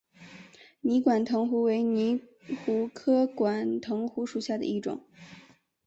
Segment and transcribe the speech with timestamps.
[0.81, 2.21] 泥管藤壶为藤
[2.65, 5.05] 壶科管藤壶属下的一个种。